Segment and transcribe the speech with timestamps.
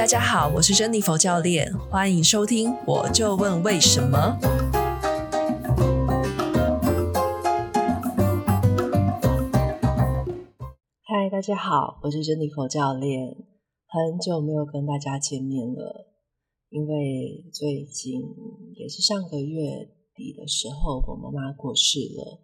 [0.00, 2.74] 大家好，我是珍妮佛教练，欢迎收听。
[2.86, 4.38] 我就问为什么？
[11.02, 13.36] 嗨，大家好，我是珍妮佛教练，
[13.86, 16.06] 很久没有跟大家见面了，
[16.70, 18.22] 因为最近
[18.76, 22.40] 也是上个月底的时候，我妈妈过世了，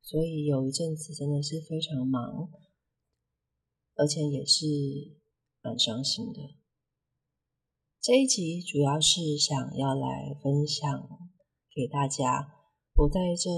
[0.00, 2.48] 所以有一阵子真的是非常忙，
[3.96, 5.18] 而且也是。
[5.62, 6.40] 蛮伤心的。
[8.00, 11.08] 这一集主要是想要来分享
[11.74, 12.50] 给大家，
[12.94, 13.50] 我在这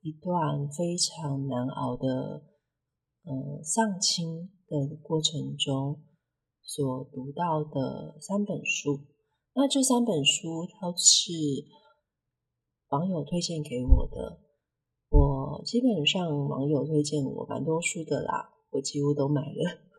[0.00, 2.44] 一段非常难熬的
[3.24, 6.04] 呃丧亲的过程中
[6.62, 9.06] 所读到的三本书。
[9.52, 11.32] 那这三本书都是
[12.90, 14.40] 网友推荐给我的。
[15.08, 19.90] 我基本上网友推荐我蛮多书的啦，我几乎都买了。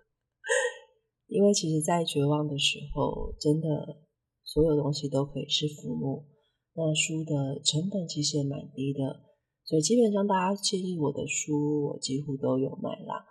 [1.31, 4.01] 因为其实，在绝望的时候，真的
[4.43, 6.25] 所有东西都可以是浮木。
[6.73, 9.21] 那书的成本其实也蛮低的，
[9.63, 13.25] 所以基本上大家建议我的书，我几乎都有买啦。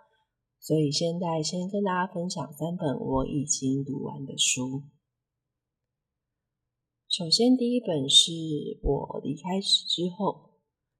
[0.59, 4.81] 所以现在先跟大家分享三本我已经读完的书。
[7.07, 8.31] 首先，第一本是
[8.81, 10.53] 我离开之后，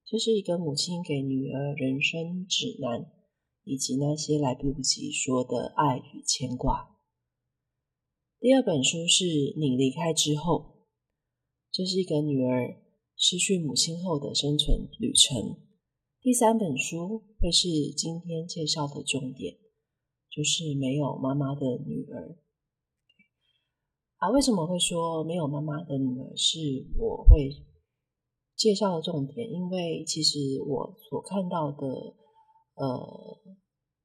[0.04, 3.10] 这、就是一个母亲给女儿人生指南，
[3.64, 6.91] 以及那些来不及说的爱与牵挂。
[8.42, 9.24] 第二本书是
[9.56, 10.74] 你离开之后，
[11.70, 12.76] 这是一个女儿
[13.16, 15.58] 失去母亲后的生存旅程。
[16.20, 19.54] 第三本书会是今天介绍的重点，
[20.28, 22.36] 就是没有妈妈的女儿。
[24.16, 26.58] 啊，为什么会说没有妈妈的女儿是
[26.98, 27.48] 我会
[28.56, 29.48] 介绍的重点？
[29.52, 31.86] 因为其实我所看到的，
[32.74, 33.38] 呃。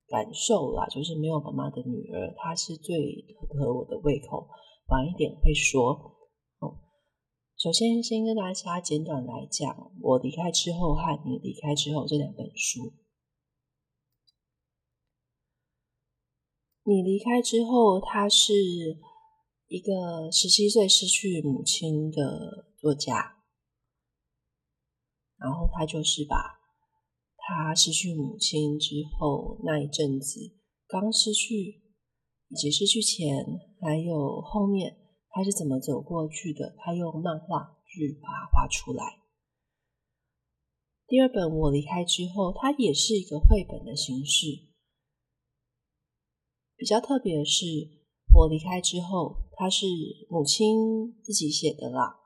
[0.07, 4.47] 感受啦，就是没有妈妈的女儿，她是最合我的胃口。
[4.87, 6.15] 晚一点会说。
[6.59, 6.79] 哦，
[7.57, 12.93] 首先先跟大家简短来讲，我离开之后和你离开之后这两本书。
[16.83, 18.53] 你离开之后，他是
[19.67, 23.43] 一个十七岁失去母亲的作家，
[25.37, 26.56] 然后他就是把。
[27.49, 30.51] 他失去母亲之后那一阵子，
[30.85, 31.81] 刚失去，
[32.49, 33.45] 以及失去前，
[33.79, 34.97] 还有后面
[35.29, 36.75] 他是怎么走过去的？
[36.77, 39.21] 他用漫画去把它画出来。
[41.07, 44.67] 第二本我离开之后，它也是一个绘本的形式。
[46.75, 47.65] 比较特别的是，
[48.35, 49.85] 我离开之后，它是
[50.29, 52.19] 母亲自己写的啦。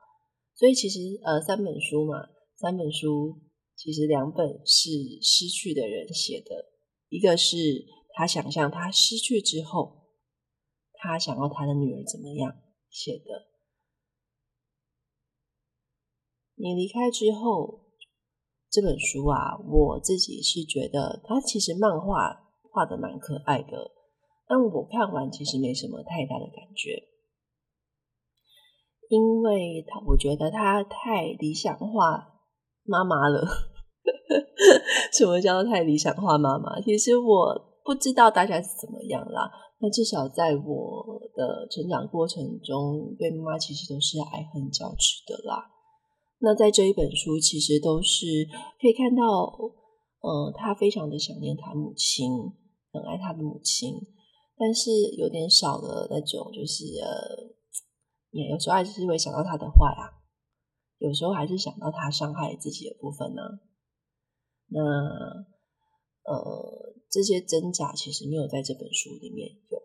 [0.56, 3.40] 所以其实呃，三本书嘛，三本书。
[3.82, 6.70] 其实两本是失去的人写的，
[7.08, 7.56] 一个是
[8.14, 10.06] 他想象他失去之后，
[10.92, 12.54] 他想要他的女儿怎么样
[12.88, 13.48] 写的。
[16.54, 17.86] 你离开之后，
[18.70, 23.90] 这本书啊，我自己是觉得他其实漫画画得蛮可爱的，
[24.46, 27.02] 但我看完其实没什么太大的感觉，
[29.08, 32.28] 因为他我觉得他太理想化。
[32.84, 33.46] 妈妈了，
[35.16, 36.80] 什么叫做太理想化妈妈？
[36.80, 39.50] 其实我不知道大家是怎么样啦。
[39.78, 45.68] 那至少在我的成长过程中，对妈妈其实都是爱恨交织的啦。
[46.38, 48.26] 那在这一本书，其实都是
[48.80, 49.22] 可以看到，
[50.20, 52.30] 呃，他非常的想念他母亲，
[52.92, 53.94] 很爱他的母亲，
[54.56, 57.52] 但是有点少了那种，就是呃，
[58.30, 60.22] 也有时候还是会想到他的坏啊。
[60.98, 63.42] 有时候还是想到他伤害自己的部分呢。
[64.72, 64.80] 那
[66.24, 69.78] 呃，这些挣扎其实没有在这本书里面有，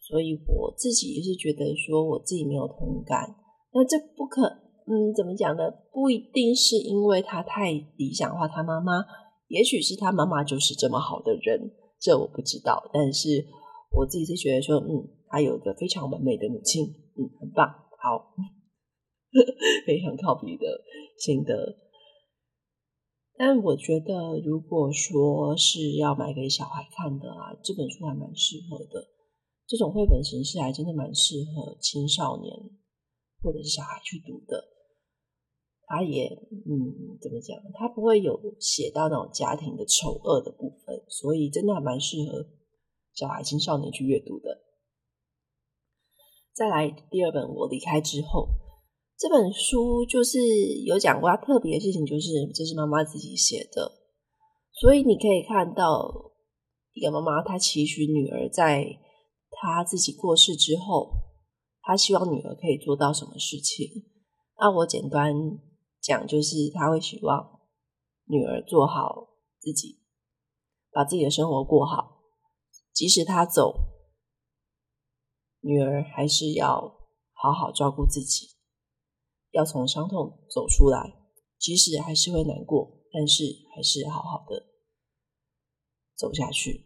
[0.00, 3.36] 所以我自己是觉得说我自己没有同感。
[3.72, 4.48] 那这不可，
[4.86, 5.70] 嗯，怎么讲呢？
[5.92, 9.04] 不一定是因为他太理想化他妈妈，
[9.48, 11.70] 也许是他妈妈就是这么好的人，
[12.00, 12.90] 这我不知道。
[12.92, 13.46] 但是
[13.92, 17.68] 我自己是觉得说，嗯，他有一个非常完美的母亲，嗯，很棒，
[18.02, 18.34] 好。
[19.86, 20.80] 非常靠谱的
[21.18, 21.76] 心得，
[23.38, 29.08] 但我觉得，如果说是要买给小孩看的啊，这本书还蛮适合的。
[29.66, 32.54] 这种绘本形式还真的蛮适合青少年
[33.42, 34.64] 或者是小孩去读的。
[35.86, 37.58] 他也，嗯，怎么讲？
[37.74, 42.46] 他不会有写到那种家庭的丑恶的部分，所以真的还蛮适合
[43.12, 44.62] 小孩、青少年去阅读的。
[46.54, 48.48] 再来第二本，我离开之后。
[49.18, 50.38] 这本书就是
[50.84, 53.92] 有讲过他特别的事情，就是这是妈妈自己写的，
[54.72, 56.32] 所以你可以看到
[56.92, 58.84] 一个妈妈，她期许女儿在
[59.50, 61.10] 她自己过世之后，
[61.80, 63.88] 她希望女儿可以做到什么事情。
[64.58, 65.32] 那我简单
[66.00, 67.60] 讲，就是她会希望
[68.26, 69.28] 女儿做好
[69.58, 70.00] 自己，
[70.90, 72.22] 把自己的生活过好，
[72.92, 73.74] 即使她走，
[75.60, 76.98] 女儿还是要
[77.32, 78.55] 好好照顾自己，
[79.56, 81.16] 要从伤痛走出来，
[81.58, 83.42] 即使还是会难过，但是
[83.74, 84.66] 还是好好的
[86.14, 86.84] 走下去。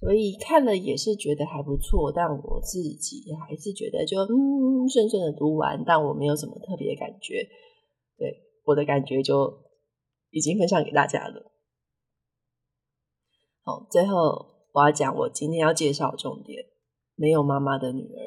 [0.00, 7.48] 所以看了也是觉得还不错，但我自己还是觉得就嗯顺顺的读完，但我没有什么特别感觉。
[8.16, 9.62] 对，我的感觉就
[10.30, 11.52] 已经分享给大家了。
[13.62, 16.64] 好，最后我要讲我今天要介绍重点：
[17.14, 18.18] 没有妈妈的女儿。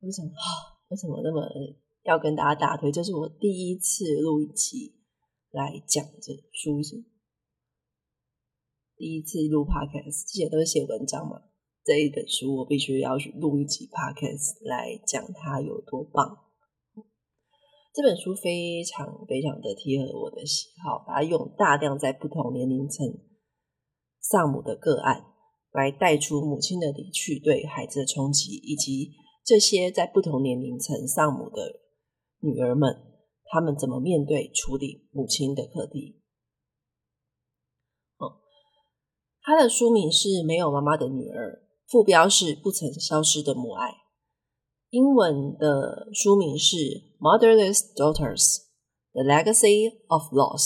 [0.00, 0.30] 为什么？
[0.88, 1.42] 为什么那么
[2.04, 2.92] 要跟大家打推？
[2.92, 4.94] 这是我第一次录一期
[5.50, 6.80] 来讲这书。
[8.96, 11.42] 第一次录 podcast，之前都是写文章嘛。
[11.84, 16.44] 这一本书我必须要去录一集 podcast 来讲它有多棒。
[17.92, 23.06] 这本书非常非常的贴合我的喜好，把它用大量在不同年龄层
[24.20, 25.24] 丧母的个案
[25.72, 29.12] 来带出母亲的离去对孩子的冲击，以及
[29.46, 31.80] 这些在不同年龄层丧母的
[32.40, 32.92] 女儿们，
[33.44, 36.20] 她们怎么面对处理母亲的课题。
[39.40, 43.94] 他的书名是《没有妈妈的女儿》，副标是“不曾消失的母爱”。
[44.90, 46.76] 英文的书名是
[47.20, 48.64] 《Motherless Daughters:
[49.12, 50.62] The Legacy of Loss》。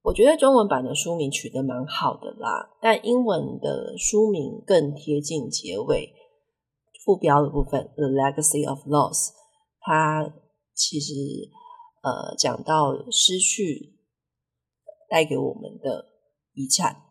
[0.00, 6.14] 我觉得中文版的书名取得蛮好的啦，但英文的书名更贴近结尾
[7.04, 9.30] 副标的部分，《The Legacy of Loss》。
[9.80, 10.34] 它
[10.74, 11.14] 其实
[12.02, 13.98] 呃讲到失去
[15.08, 16.08] 带给我们的。
[16.52, 17.04] 遗产，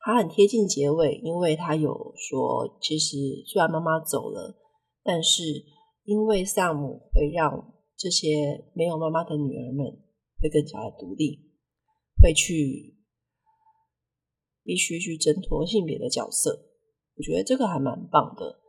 [0.00, 4.58] 他很贴近结尾，因为他有说，其实虽然妈妈走了，
[5.04, 5.64] 但是
[6.02, 9.86] 因为萨姆会让这些没有妈妈的女儿们
[10.40, 11.48] 会更加的独立，
[12.20, 12.98] 会去
[14.64, 16.67] 必须去挣脱性别的角色。
[17.18, 18.60] 我觉得这个还蛮棒的，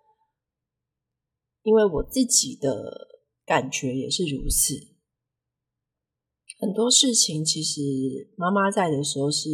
[1.61, 3.07] 因为我自己的
[3.45, 4.73] 感觉也是如此。
[6.59, 9.49] 很多事情其实妈妈在的时候是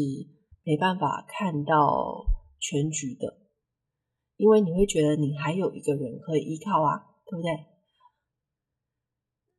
[0.63, 2.25] 没办法看到
[2.57, 3.37] 全局的，
[4.37, 7.49] 因为你会觉得你还有一个人可以依靠啊，对不对？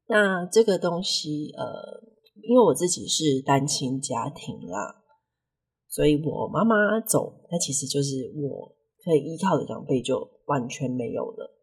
[0.08, 2.00] 那这个东西，呃，
[2.42, 5.04] 因为我自己是单亲家庭啦，
[5.88, 8.75] 所以我妈妈走，那其实就是我
[9.06, 11.54] 可以依靠的长辈就完全没有了。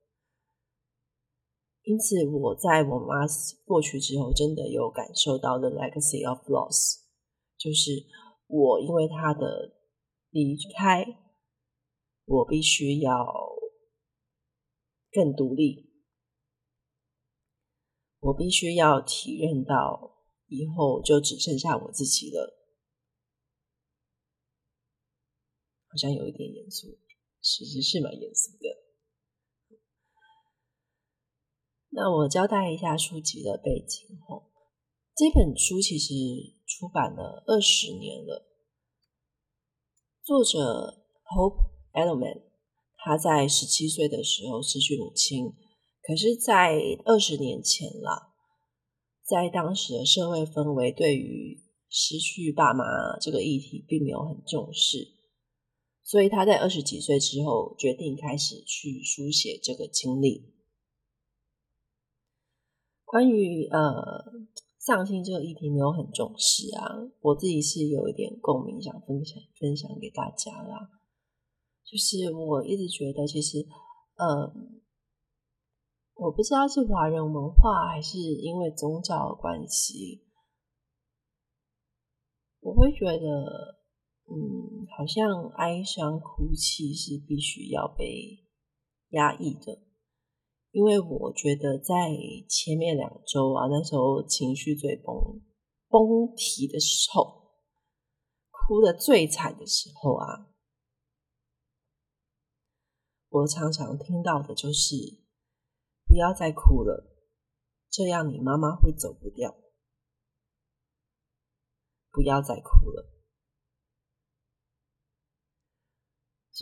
[1.81, 3.27] 因此，我在我妈
[3.65, 7.01] 过去之后，真的有感受到 the legacy of loss，
[7.57, 8.05] 就是
[8.47, 9.75] 我因为她的
[10.29, 11.05] 离开，
[12.23, 13.11] 我必须要
[15.11, 15.91] 更独立，
[18.19, 22.63] 我必须要体认到以后就只剩下我自己了，
[25.89, 26.97] 好像有一点严肃，
[27.43, 28.81] 其实是蛮严肃的。
[31.89, 34.49] 那我交代一下书籍的背景吼，
[35.13, 36.13] 这本书其实
[36.65, 38.49] 出版了二十年了。
[40.23, 42.43] 作者 Hope Edelman，
[42.97, 45.53] 他在十七岁的时候失去母亲，
[46.01, 48.33] 可是，在二十年前啦，
[49.21, 52.83] 在当时的社会氛围，对于失去爸妈
[53.19, 55.12] 这个议题并没有很重视，
[56.03, 60.53] 所以他在二十几岁之后决定开始去书写这个经历。
[63.05, 63.81] 关于呃
[64.77, 66.83] 丧心这个议题没有很重视啊，
[67.21, 70.89] 我自己是有一点共鸣，想分享分享给大家啦。
[71.85, 73.65] 就是我一直觉得，其实
[74.15, 74.53] 呃，
[76.15, 80.25] 我不知道是华人文化还是因为宗教的关系，
[82.61, 83.82] 我会觉得，
[84.25, 88.43] 嗯，好像哀伤哭泣是必须要被
[89.09, 89.79] 压抑的。
[90.71, 91.93] 因为我觉得在
[92.49, 95.15] 前面两周啊，那时候情绪最崩
[95.87, 97.51] 崩堤的时候，
[98.49, 100.47] 哭得最惨的时候啊，
[103.29, 104.95] 我常常听到的就是
[106.07, 107.15] “不要再哭了，
[107.91, 109.53] 这样你妈妈会走不掉。”
[112.09, 113.12] 不要再哭了。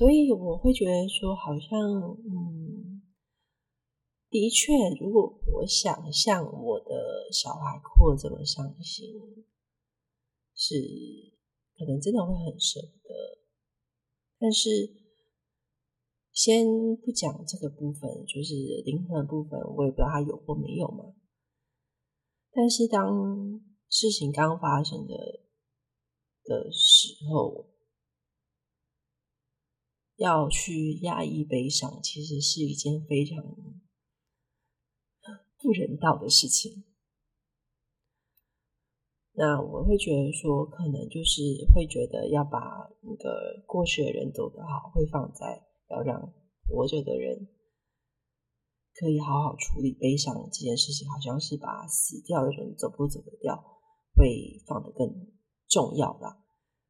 [0.02, 1.80] 所以我会觉得说，好像
[2.26, 3.04] 嗯。
[4.32, 9.14] 的确，如果我想象我的小孩哭这么伤心，
[10.56, 10.74] 是
[11.78, 13.14] 可能真的会很舍不得。
[14.40, 14.90] 但是
[16.32, 16.66] 先
[16.96, 21.14] 不讲这个部分，就是灵魂的部分，我也不知道他有或没有嘛。
[22.52, 25.14] 但是当事情刚发生的
[26.46, 27.68] 的时候，
[30.22, 33.44] 要去压抑悲伤，其实是一件非常
[35.60, 36.84] 不人道的事情。
[39.34, 41.42] 那我会觉得说，可能就是
[41.74, 42.60] 会觉得要把
[43.02, 46.32] 那个过去的人走得好，会放在要让
[46.68, 47.48] 活着的人
[48.94, 53.56] 可以好好处理悲伤这件事情，好像是把死掉的人走不走得掉，
[54.16, 55.10] 会放得更
[55.68, 56.46] 重要吧。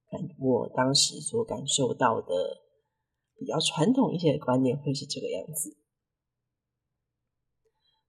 [0.09, 2.27] 感我当时所感受到的
[3.41, 5.75] 比较传统一些的观念会是这个样子。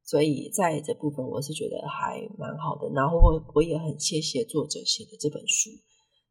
[0.05, 2.91] 所以在这部分，我是觉得还蛮好的。
[2.91, 5.71] 然后我我也很谢谢作者写的这本书，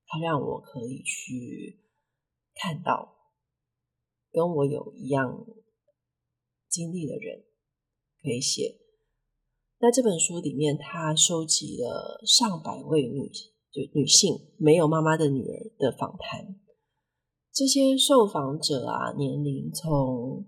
[0.05, 1.81] 他让我可以去
[2.53, 3.15] 看到
[4.31, 5.47] 跟我有一样
[6.69, 7.43] 经历的人
[8.21, 8.77] 可以写。
[9.79, 13.31] 那这本书里面，他收集了上百位女
[13.71, 16.59] 就女性没有妈妈的女儿的访谈。
[17.53, 20.45] 这些受访者啊，年龄从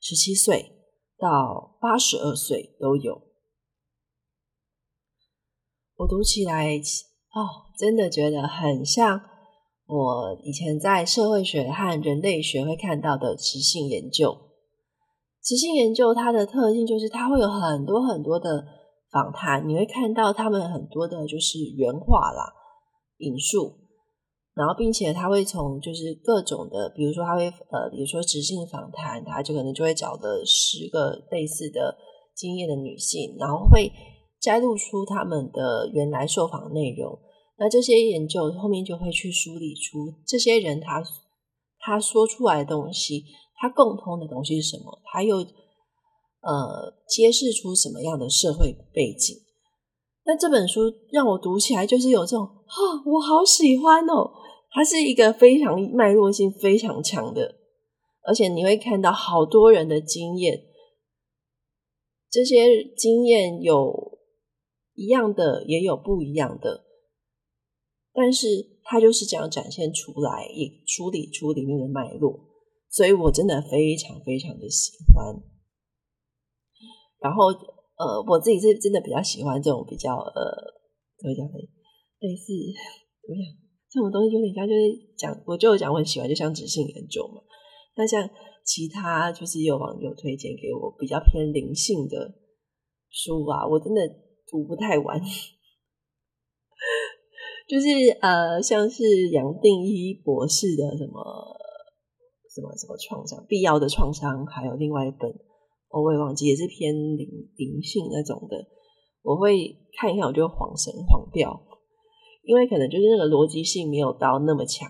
[0.00, 0.72] 十七岁。
[1.16, 3.22] 到八十二岁都有，
[5.94, 9.22] 我读起来哦，真的觉得很像
[9.86, 14.36] 我以前在社会学和人类学会看到的质性研究。
[15.40, 18.66] 质性研究它的特性就是它会有很多很多的
[19.10, 22.52] 访谈，你会看到他们很多的就是原话啦、
[23.18, 23.83] 引述。
[24.54, 31.96] 然后，并且他会从就是各种的，比如说他会呃，比如说直性访谈，他就可能就会找的十个类似的
[32.36, 33.90] 经验的女性，然后会
[34.40, 37.18] 摘录出他们的原来受访内容。
[37.58, 41.02] 那这些研究后面就会去梳理出这些人他
[41.80, 43.24] 他说出来的东西，
[43.56, 45.00] 他共通的东西是什么？
[45.12, 49.36] 他又呃揭示出什么样的社会背景？
[50.24, 50.80] 那这本书
[51.10, 54.30] 让我读起来就是有这种啊，我好喜欢哦。
[54.76, 57.60] 它是一个非常脉络性非常强的，
[58.26, 60.64] 而且你会看到好多人的经验，
[62.28, 64.18] 这些经验有
[64.94, 66.84] 一样的，也有不一样的，
[68.12, 68.48] 但是
[68.82, 72.48] 它就是这样展现出来，也处理出里面的脉络，
[72.90, 75.40] 所以我真的非常非常的喜欢。
[77.20, 80.34] 然后呃，我自己是真的比较喜欢这种比较呃，
[81.16, 81.52] 怎么讲呢？
[82.18, 82.52] 类似
[83.22, 83.63] 怎么讲？
[83.94, 84.80] 这种东西有点像，就是
[85.16, 87.40] 讲，我就讲我很喜欢，就像质性研究嘛。
[87.94, 88.28] 那像
[88.64, 92.34] 其他，就是有网友推荐给我比较偏灵性的
[93.08, 94.02] 书啊，我真的
[94.50, 95.22] 读不太完。
[97.70, 97.86] 就是
[98.20, 101.22] 呃，像是杨定一博士的什么
[102.52, 105.32] 什么什么创伤，必要的创伤，还有另外一本，
[105.90, 108.66] 我也忘记，也是偏灵灵性那种的。
[109.22, 111.64] 我会看一看，我就恍神恍掉。
[112.44, 114.86] 因为可能就是那个逻辑性没有到那么强，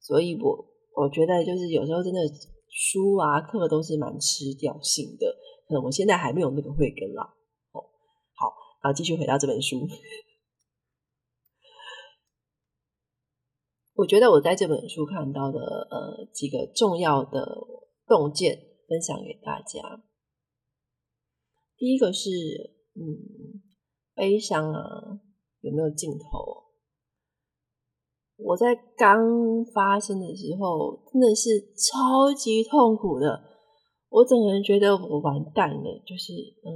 [0.00, 2.20] 所以我我觉得就是有时候真的
[2.70, 5.26] 书啊课都是蛮吃调性的。
[5.66, 7.22] 可能我现在还没有那个慧根啦。
[7.72, 7.84] 哦，
[8.34, 8.50] 好，
[8.82, 9.86] 然后继续回到这本书。
[13.92, 17.46] 我觉得我在这本书看到的呃几个重要的
[18.06, 18.58] 洞见
[18.88, 20.02] 分享给大家。
[21.76, 22.30] 第一个是
[22.94, 23.60] 嗯
[24.14, 25.20] 悲伤啊。
[25.60, 26.64] 有没有尽头？
[28.36, 29.18] 我在刚
[29.74, 33.42] 发生的时候，真的是超级痛苦的。
[34.10, 36.02] 我整个人觉得我完蛋了。
[36.06, 36.32] 就是，
[36.64, 36.70] 嗯，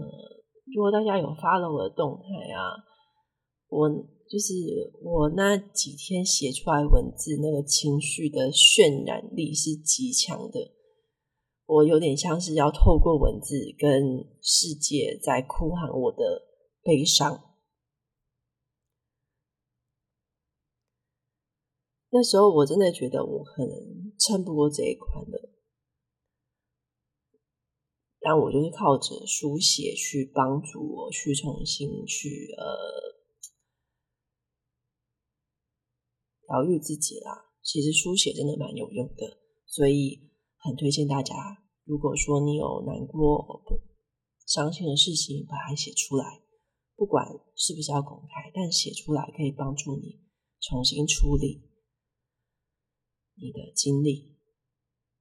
[0.74, 2.74] 如果大家有 follow 我的动态啊，
[3.68, 4.52] 我就是
[5.04, 10.72] 我那几天写出来文字，那个情绪的渲染力是极强的。
[11.66, 16.42] 我有点像是要透过文字跟世界在哭喊我的
[16.82, 17.40] 悲伤。
[22.14, 25.50] 那时候我真的觉得我可能撑不过这一关了，
[28.20, 32.64] 但我就是靠着书写去帮助我去重新去呃
[36.48, 37.46] 疗愈自己啦。
[37.62, 40.28] 其实书写真的蛮有用的，所以
[40.58, 43.64] 很推荐大家，如果说你有难过、
[44.46, 46.42] 伤心的事情，把它写出来，
[46.94, 47.26] 不管
[47.56, 50.20] 是不是要公开，但写出来可以帮助你
[50.60, 51.71] 重新处理。
[53.42, 54.36] 你的经历，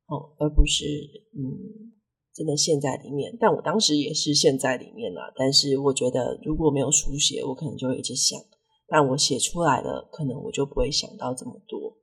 [0.05, 0.85] 哦，而不是
[1.33, 1.91] 嗯，
[2.31, 3.35] 真的陷在里面。
[3.39, 5.33] 但我当时也是陷在里面了。
[5.35, 8.39] 但是我觉得，如果没有书写，我可能就会一直想。
[8.87, 11.97] 但我写出来了，可能我就不会想到这么多。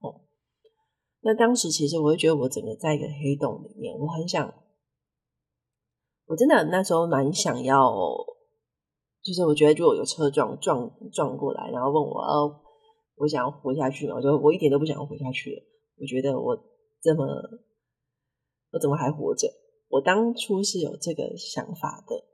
[0.00, 0.22] 哦，
[1.20, 4.54] 那当时其实我会觉得我整个在一个黑洞里面，我很想，
[6.26, 7.92] 我真的那时候蛮想要，
[9.22, 12.60] 就是我觉得如果有车撞撞撞过来，然后问我，哦，
[13.18, 14.14] 我想要活下去吗？
[14.16, 15.62] 我就我一点都不想要活下去了。
[16.00, 16.56] 我觉得我
[17.00, 17.24] 这么，
[18.70, 19.48] 我怎么还活着？
[19.88, 22.24] 我当初是有这个想法的，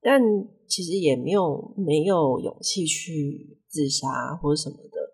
[0.00, 0.20] 但
[0.66, 5.12] 其实也没有没有勇气去自杀或者什么的，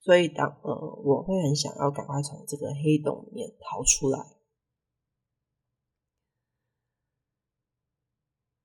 [0.00, 4.18] 所以当呃，我会很想要赶快从这个黑洞里面逃出来。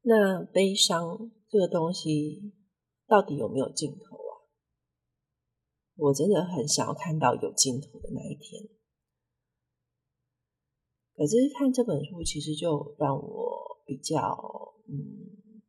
[0.01, 2.53] 那悲伤这个东西
[3.05, 4.08] 到底有没有尽头？
[5.99, 8.63] 我真的很想要看到有尽头的那一天。
[11.15, 14.17] 可是看这本书，其实就让我比较
[14.87, 15.61] 嗯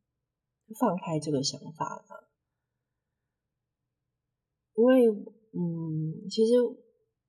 [0.79, 2.31] 放开这个想法了，
[4.75, 6.53] 因为嗯，其实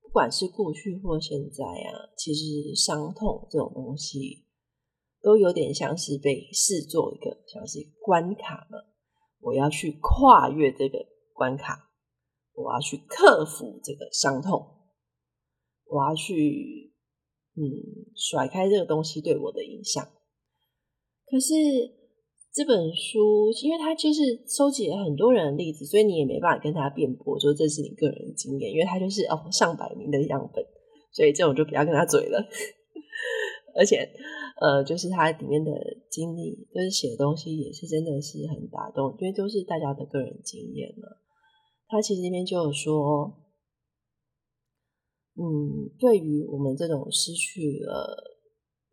[0.04, 4.46] 不管是过去或现在啊，其实伤痛这种东西
[5.22, 8.78] 都有点像是被视作一个像是关卡嘛，
[9.40, 11.04] 我要去跨越这个
[11.34, 11.91] 关卡，
[12.62, 14.66] 我要去克服这个伤痛，
[15.86, 16.90] 我要去。
[17.54, 17.68] 嗯，
[18.16, 20.02] 甩开这个东西对我的影响。
[21.30, 21.54] 可是
[22.54, 30.66] 这本书，因为它就是收集了很多人的例子，所以你也没办法跟他辩驳说这是你个人的经验，因为他就是哦上百名的样本，
[31.12, 32.40] 所以这种就不要跟他嘴了。
[33.76, 34.10] 而且，
[34.62, 35.72] 呃，就是他里面的
[36.10, 41.10] 经历，就是写的东西也是真的是很打动，因为都是大家的个人经验嘛。
[41.92, 43.38] 他其实这边就有说。
[45.34, 48.38] 嗯，对于我们这种失去了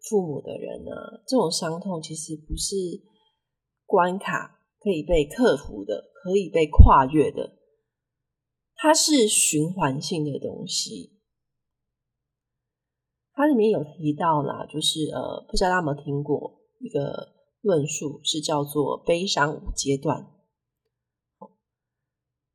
[0.09, 0.91] 父母的人呢，
[1.27, 2.77] 这种伤痛其实不是
[3.85, 7.59] 关卡可以被克服的，可以被跨越的，
[8.77, 11.19] 它是循环性的东西。
[13.33, 20.38] 它里面有提到啦，就是呃，不知道大家有没有听过一个论述，是叫做悲伤五阶段。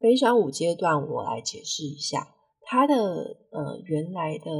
[0.03, 2.35] 悲伤五阶段，我来解释一下。
[2.63, 4.51] 他的呃原来的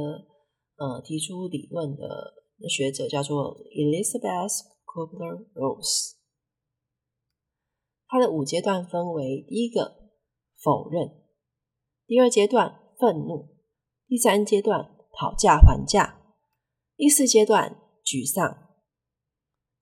[0.76, 2.32] 呃提出理论的
[2.66, 6.14] 学者叫做 Elizabeth Kubler-Ross。
[8.06, 10.10] 他的五阶段分为第一个
[10.62, 11.12] 否认，
[12.06, 13.54] 第二阶段愤怒，
[14.06, 16.22] 第三阶段讨价还价，
[16.96, 18.70] 第四阶段沮丧，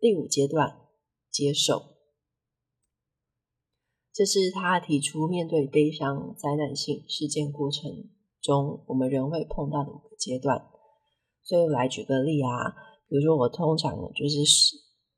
[0.00, 0.88] 第五阶段
[1.30, 1.92] 接受。
[4.14, 7.90] 这是他提出面对悲伤灾难性事件过程
[8.42, 10.66] 中，我们人会碰到的五个阶段。
[11.42, 12.70] 所以我来举个例啊，
[13.08, 14.38] 比如说我通常就是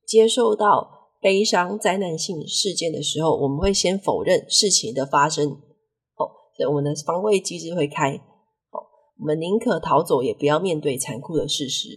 [0.06, 6.22] 接受到悲伤灾难性事件的时候，我们会先否认事情的发生，哦，
[6.56, 8.78] 所以我们的防卫机制会开，哦，
[9.18, 11.88] 我们宁可逃走，也不要面对残酷的事实。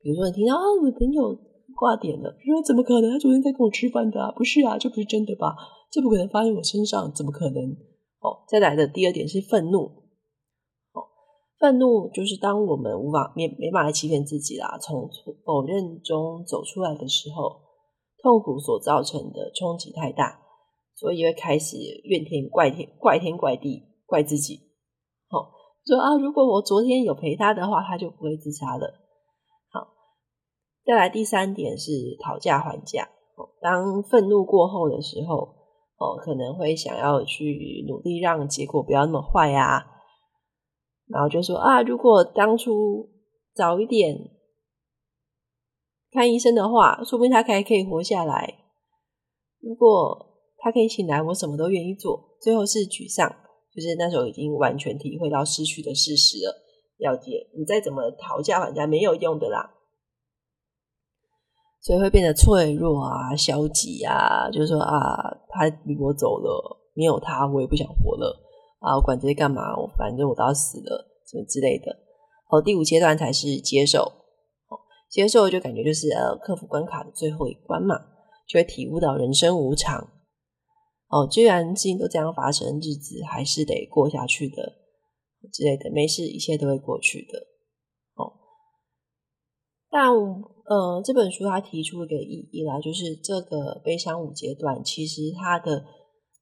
[0.00, 1.36] 比如说你听到啊，我的朋友
[1.74, 3.10] 挂点了，说怎么可能？
[3.10, 5.56] 他昨天在跟我吃饭的啊，不是啊，这不是真的吧？
[5.90, 7.76] 这不可能发生我身上，怎么可能？
[8.20, 9.84] 哦，再来的第二点是愤怒。
[10.92, 11.04] 哦，
[11.60, 15.08] 愤怒就是当我们无法没没办法欺骗自己啦，从
[15.44, 17.60] 否认中走出来的时候，
[18.20, 20.40] 痛苦所造成的冲击太大，
[20.96, 24.56] 所以会开始怨天怪天、怪天怪地、怪自己。
[25.30, 25.52] 哦，
[25.86, 28.92] 说啊，如果我昨天有陪他的话，他就不会自杀了。
[29.70, 29.86] 好，
[30.84, 33.08] 再来第三点是讨价还价。
[33.60, 35.55] 当愤怒过后的时候。
[35.98, 39.84] 哦，可能会想要去努力让结果不要那么坏啊，
[41.08, 43.08] 然后就说啊，如果当初
[43.54, 44.14] 早一点
[46.12, 48.58] 看医生的话，说不定他还可以活下来。
[49.60, 52.36] 如果他可以醒来，我什么都愿意做。
[52.40, 53.28] 最后是沮丧，
[53.74, 56.54] 就是那时候已经完全体会到失去的事实了。
[56.98, 59.75] 了解，你再怎么讨价还价没有用的啦。
[61.86, 68.36] 所以会变得脆弱啊、消极啊，就是说啊，他离我走了，没有他我也不想活了
[68.80, 69.62] 啊，我管这些干嘛？
[69.78, 71.96] 我反正我都要死了，什么之类的。
[72.48, 74.10] 好，第五阶段才是接受，
[75.08, 77.94] 接受就感觉就是呃，克服关卡的最后一关嘛，
[78.48, 80.08] 就会体悟到人生无常。
[81.06, 84.72] 哦，既然事情都这样发生，日子还是得过下去的
[85.52, 87.38] 之类的，没事，一切都会过去的。
[88.16, 88.32] 哦，
[89.88, 90.55] 但。
[90.68, 95.84] 呃，这本书它提出一个意义啦，就是这个悲伤五阶段，其实它的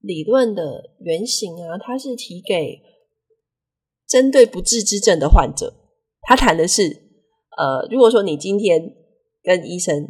[0.00, 2.80] 理论的原型啊，它是提给
[4.08, 5.74] 针对不治之症的患者。
[6.22, 8.94] 他谈的是，呃，如果说你今天
[9.42, 10.08] 跟医生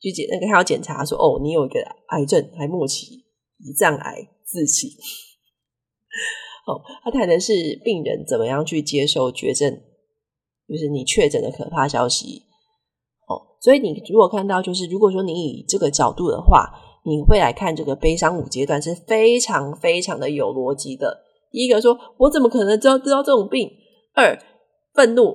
[0.00, 3.24] 去检那个他要检查说，哦，你有一个癌症，还末期
[3.58, 4.96] 胰脏癌四期，
[6.68, 9.82] 哦，他谈的是病人怎么样去接受绝症，
[10.68, 12.44] 就是你确诊的可怕消息。
[13.62, 16.68] 所以你如果看到，就是如果说你以这个角度的话，
[17.04, 21.16] 你会来看这个悲伤五阶段是非常非常的有逻辑的。
[21.52, 23.70] 第一个说，我怎么可能知道知道这种病？
[24.14, 24.36] 二，
[24.94, 25.30] 愤怒。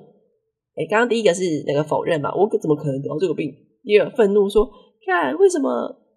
[0.76, 3.50] 哎，刚刚第一个是那个否认嘛，我怎么可能得到这个病？
[3.82, 4.70] 第二，愤怒说，
[5.06, 5.70] 看为什么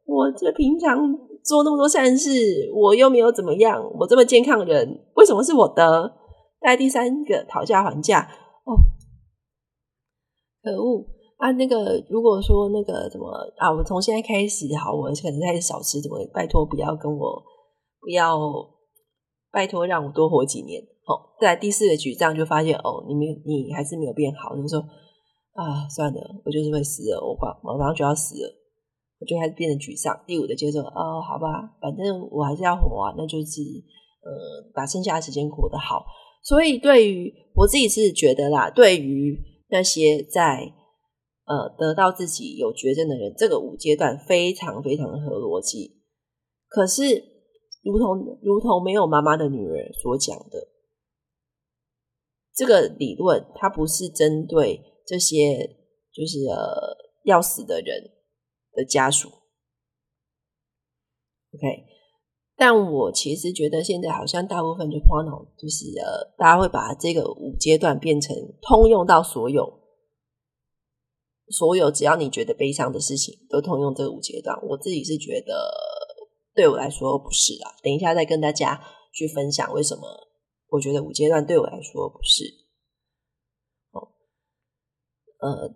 [0.04, 0.98] 我这平常
[1.44, 6.12] 做那么多善事，我又没有怎么样，我这么健康的人，为什么是我的？
[6.60, 8.28] 再第三个，讨价还价。
[8.64, 8.74] 哦，
[10.62, 11.06] 可恶
[11.40, 11.50] 啊！
[11.52, 13.26] 那个如果说那个怎么
[13.56, 17.42] 啊，我从现在开始好，我可能开始少吃，怎么拜托不要跟我
[17.98, 18.38] 不要，
[19.50, 20.82] 拜托让我多活几年。
[21.08, 24.78] 哦，在第四个举账就发现哦，你没你还是没有变好，就说
[25.54, 28.56] 啊，算了，我就是会死了，我马马上就要死了。
[29.18, 30.18] 我就开始变得沮丧。
[30.26, 33.60] 第五的接受，哦，好吧，反正我还是要活啊，那就是
[34.24, 36.04] 呃，把剩下的时间过得好。
[36.42, 39.38] 所以，对于我自己是觉得啦，对于
[39.70, 40.72] 那些在
[41.50, 46.00] 呃得到自己有绝症的人，这个五阶段非常非常的合逻辑。
[46.68, 47.02] 可是，
[47.82, 50.68] 如同如同没有妈妈的女儿所讲的，
[52.54, 55.76] 这个理论它不是针对这些
[56.12, 58.12] 就是呃要死的人。
[58.72, 59.28] 的家属
[61.52, 61.84] ，OK，
[62.56, 68.32] 但我其实觉得现在好像大部分就碰到，就是呃，大家会把这个五阶段变成
[68.62, 69.79] 通用到所有
[71.50, 74.56] 所有，只要你觉得悲伤的事情都通用这五阶段。
[74.66, 75.70] 我自己是觉得，
[76.54, 77.74] 对我来说不是啊。
[77.82, 78.80] 等一下再跟大家
[79.12, 80.02] 去分享为什么
[80.68, 82.44] 我觉得五阶段对我来说不是。
[83.92, 84.08] 哦，
[85.40, 85.74] 呃。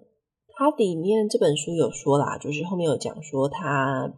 [0.57, 4.09] 它里面这本书有说啦，就是后面有讲说他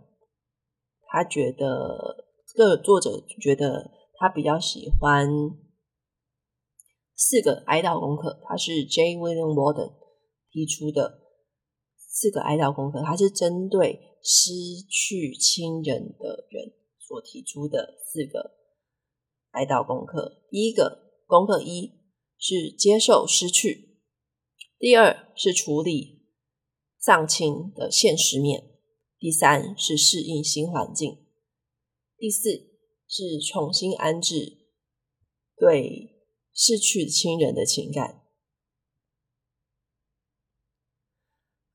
[1.09, 5.27] 他觉得这个作者觉得他比较喜欢
[7.15, 9.17] 四个哀悼功课，他是 J.
[9.17, 9.95] William Walden
[10.51, 11.23] 提出的
[12.19, 14.51] 四个哀悼功课，它是针对失
[14.89, 18.53] 去亲人的人所提出的四个
[19.51, 20.47] 哀悼功课。
[20.51, 21.93] 第一个功课一
[22.39, 23.99] 是接受失去，
[24.79, 26.17] 第二是处理。
[26.99, 28.65] 丧亲的现实面，
[29.17, 31.19] 第三是适应新环境，
[32.17, 32.51] 第四
[33.07, 34.67] 是重新安置
[35.57, 38.26] 对逝去亲人的情感，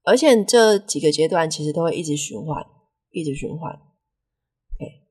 [0.04, 2.66] 而且这几个阶段其实都会一直循环，
[3.12, 3.72] 一直循环。
[3.74, 5.06] OK，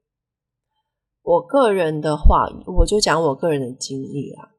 [1.23, 2.49] 我个人的话，
[2.79, 4.55] 我就讲我个人的经历啦。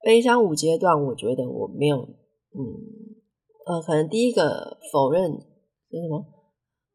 [0.00, 1.98] 悲伤五阶段，我觉得我没有。
[1.98, 2.58] 嗯，
[3.66, 6.26] 呃，可能第一个否认是什么？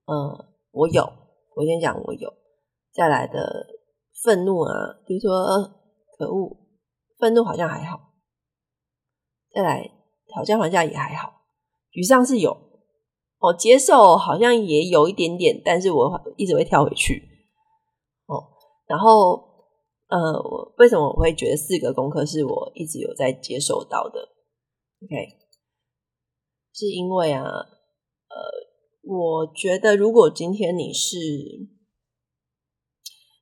[0.05, 1.03] 呃，我有，
[1.55, 2.33] 我先讲我有。
[2.91, 3.67] 再来的
[4.23, 4.73] 愤怒啊，
[5.05, 5.31] 比如说，
[6.17, 6.57] 可恶，
[7.17, 8.13] 愤怒好像还好。
[9.53, 9.89] 再来
[10.37, 11.41] 讨价还价也还好，
[11.91, 12.51] 沮丧是有，
[13.39, 17.23] 哦，接受好像也有一点点，但是我一直会跳回去。
[18.27, 18.53] 哦，
[18.85, 19.41] 然后
[20.09, 24.29] 呃，我为什么我会觉得四个功课是我一直有在接受到的
[25.03, 25.39] ？OK。
[26.71, 28.37] 是因为啊，呃，
[29.01, 31.17] 我觉得如果今天你是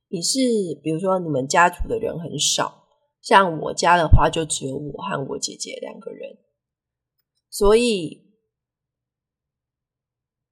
[0.08, 0.38] 你是，
[0.82, 2.86] 比如说你们家族的人很少，
[3.20, 6.38] 像我家的话，就只有我和我姐姐两个人，
[7.50, 8.34] 所以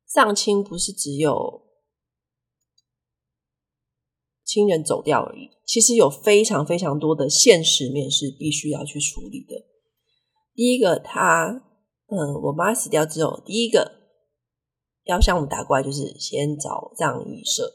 [0.07, 1.63] 丧亲不是只有
[4.45, 9.67] 亲人走掉而已，其实有非常非常多的现实面是必须要去处理的。
[10.55, 11.71] 第一个，他。
[12.07, 13.91] 嗯，我妈死掉之后，第一个
[15.05, 17.73] 要向我们打过来，就是先找葬仪社。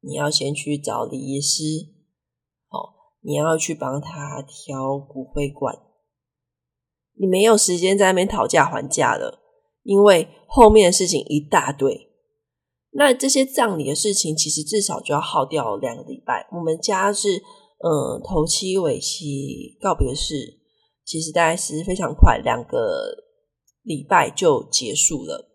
[0.00, 1.62] 你要先去找礼仪师，
[2.70, 5.76] 哦，你要去帮他挑骨灰罐。
[7.18, 9.40] 你没有时间在那边讨价还价了，
[9.82, 12.08] 因为后面的事情一大堆。
[12.92, 16.48] 那这些葬礼的事情，其实至少就要耗掉两个礼拜。
[16.52, 20.58] 我们家是，嗯，头七、尾七、告别式。
[21.04, 23.24] 其实大概是非常快，两个
[23.82, 25.48] 礼拜就结束了。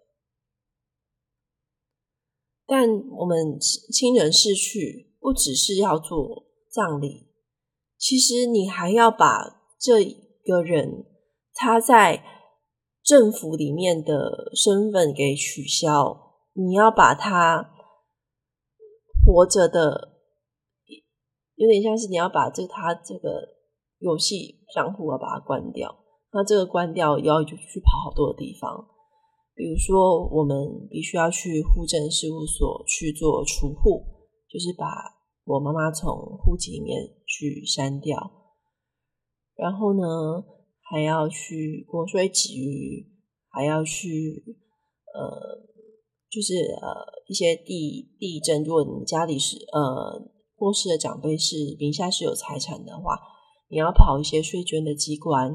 [2.65, 7.27] 但我们亲人逝去，不只是要做葬礼，
[7.99, 10.03] 其实你还要把这
[10.43, 11.05] 个人
[11.53, 12.23] 他在
[13.03, 17.71] 政府里面的身份给取消，你要把他
[19.25, 20.17] 活着的，
[21.55, 23.53] 有点像是你要把这他这个。
[23.99, 25.95] 游戏账户要把它关掉，
[26.33, 28.85] 那这个关掉要去跑好多的地方，
[29.55, 34.03] 比如说我们必须要去户政事务所去做除户，
[34.49, 34.85] 就是把
[35.45, 36.11] 我妈妈从
[36.43, 38.29] 户籍里面去删掉，
[39.55, 40.43] 然后呢，
[40.93, 43.09] 还要去国税局，
[43.49, 44.43] 还要去
[45.11, 45.65] 呃，
[46.29, 46.87] 就是呃
[47.27, 50.21] 一些地地震，如果你家里是呃
[50.55, 53.19] 过世的长辈是名下是有财产的话，
[53.69, 55.49] 你要跑一些税捐的机关，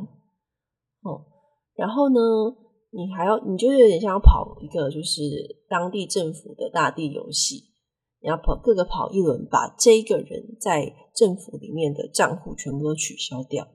[1.03, 1.23] 哦，
[1.77, 2.19] 然后呢，
[2.91, 5.23] 你还要，你就是有点像跑一个就是
[5.69, 7.63] 当地政府的大地游戏。
[8.21, 13.69] 你要跑各个跑一轮，把这一个人在政府里面的账户全部都取消掉。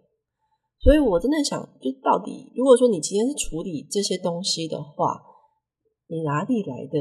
[0.84, 5.24] 所以我真的想，就到底，如果说你今天是处理这些东西的话，
[6.08, 7.00] 你哪里来的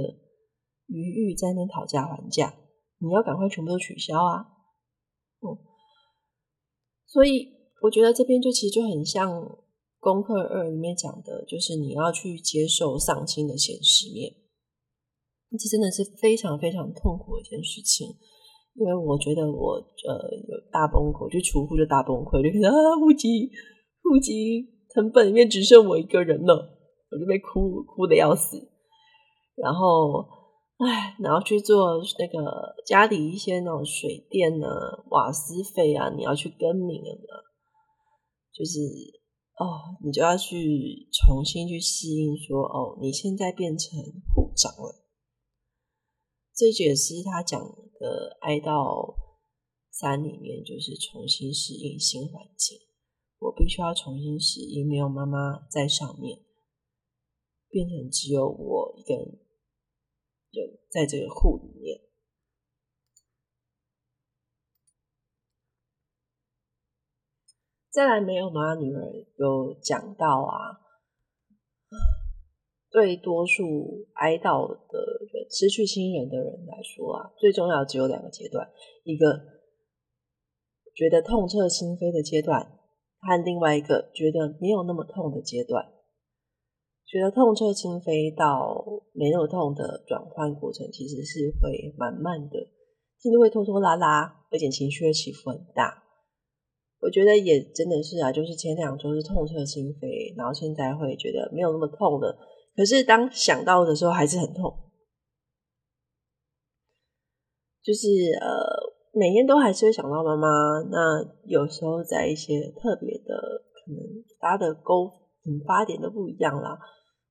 [0.87, 2.55] 余裕在那讨价还价？
[2.99, 4.47] 你要赶快全部都取消啊！
[5.40, 5.59] 嗯，
[7.05, 7.49] 所以
[7.83, 9.33] 我觉得这边就其实就很像
[9.99, 14.33] 《功课二》里面讲的，就是你要去接受丧亲的现实面。
[15.59, 18.16] 这真的是非常非常痛苦的一件事情，
[18.74, 20.12] 因为我觉得我呃
[20.48, 23.50] 有大崩溃，就储户就大崩溃，就觉得啊户籍
[24.02, 26.54] 户籍成本里面只剩我一个人了，
[27.11, 28.56] 我就被哭哭的要死，
[29.56, 30.24] 然后
[30.78, 37.44] 唉，然后去做那个家里一些那种水电呢、啊、瓦斯费啊，你要去更名了，
[38.52, 38.80] 就是
[39.61, 44.00] 哦，你就要去重新去适应，说哦，你现在变成
[44.35, 45.02] 户长了。
[46.70, 49.16] 这也是他讲的哀悼
[49.90, 52.79] 三里面，就是重新适应新环境。
[53.38, 56.38] 我必须要重新适应，没有妈妈在上面，
[57.68, 59.40] 变成只有我一个人
[60.88, 62.01] 在这个户里面。
[67.90, 70.81] 再来，没有妈女儿有讲到啊。
[72.92, 74.98] 对多数哀悼的
[75.33, 78.68] 人、失去亲人的人来说啊，最重要只有两个阶段：
[79.02, 79.40] 一个
[80.94, 82.61] 觉得痛彻心扉的阶段，
[83.18, 85.88] 和另外一个觉得没有那么痛的阶段。
[87.07, 92.61] 觉得痛彻心扉到没那么痛的转换过程，其实是会蛮慢的，
[93.18, 96.02] 进度会拖拖拉拉，而且情绪的起伏很大。
[97.00, 102.37] 我觉得也真的是啊，就是前两周是痛彻心扉，然后现在会觉得没有那么痛了。
[102.74, 104.74] 可是当想到的时候还是很痛，
[107.82, 108.08] 就是
[108.40, 108.48] 呃，
[109.12, 110.48] 每天都还是会想到妈妈。
[110.90, 113.35] 那有时候在一些特别的，
[113.74, 114.00] 可能
[114.40, 115.12] 大家的沟
[115.44, 116.78] 引发点都不一样啦。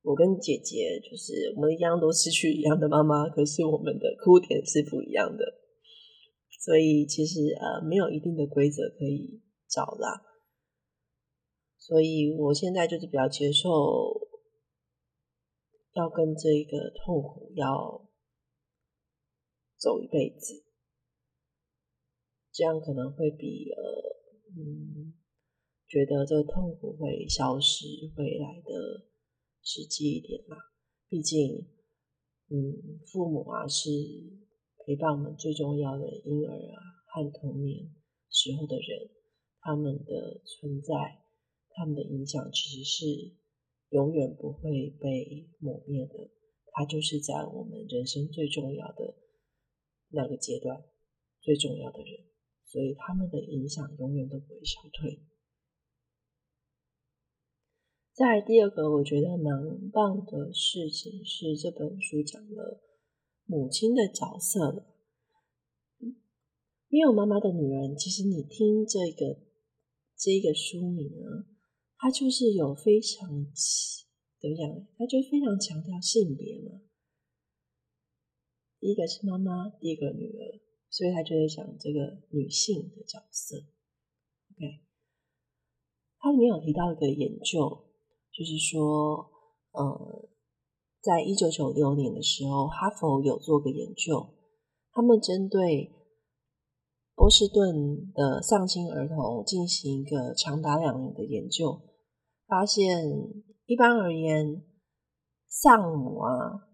[0.03, 5.43] 我跟姐姐就是我们一样都失去一样的妈妈，可是我们的哭点是不一样的，
[6.63, 10.21] 所以其实呃没有一定的规则可以找啦。
[11.79, 14.20] 所以我现在就是比较接受。
[15.93, 18.09] 要跟这个痛苦要
[19.77, 20.63] 走一辈子，
[22.53, 23.81] 这样可能会比呃
[24.55, 25.13] 嗯
[25.87, 29.07] 觉得这痛苦会消失会来的
[29.63, 30.55] 实际一点嘛。
[31.09, 31.67] 毕竟，
[32.47, 33.89] 嗯，父母啊是
[34.85, 37.93] 陪伴我们最重要的婴儿啊和童年
[38.29, 39.09] 时候的人，
[39.59, 41.21] 他们的存在，
[41.71, 43.40] 他们的影响其实是。
[43.91, 46.31] 永远不会被抹灭的，
[46.71, 49.15] 他就是在我们人生最重要的
[50.09, 50.83] 那个阶段，
[51.41, 52.25] 最重要的人，
[52.63, 55.19] 所以他们的影响永远都不会消退。
[58.13, 62.81] 再来第二个，我觉得蛮棒的事情是这本书讲了
[63.45, 64.87] 母亲的角色了。
[66.87, 69.39] 没有妈妈的女人，其实你听这个
[70.15, 71.47] 这个书名啊。
[72.01, 73.29] 他就是有非常
[74.39, 74.67] 怎么讲？
[74.97, 76.81] 他就非常强调性别嘛。
[78.79, 80.59] 第一个是妈妈，第一个女儿，
[80.89, 83.55] 所以他就在讲这个女性的角色。
[83.55, 84.81] OK，
[86.17, 87.85] 他里面有提到一个研究，
[88.33, 89.29] 就是说，
[89.73, 90.27] 呃，
[91.03, 94.33] 在一九九六年的时候，哈佛有做个研究，
[94.91, 95.91] 他们针对
[97.13, 101.79] 波士顿的丧亲儿童进行一个长达两年的研究。
[102.51, 103.07] 发现，
[103.65, 104.61] 一般而言，
[105.47, 106.67] 丧母啊，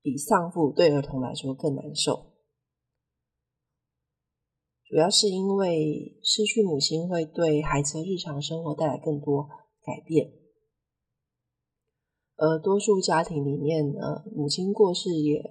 [0.00, 2.32] 比丧父对儿童来说更难受。
[4.86, 9.46] 主要是因为失去母亲会对孩子的日常生活带来更多
[9.82, 10.32] 改变，
[12.36, 15.42] 而多数家庭里面呢，母亲过世也